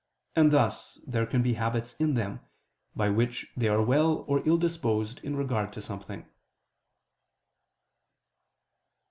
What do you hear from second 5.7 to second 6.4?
to something.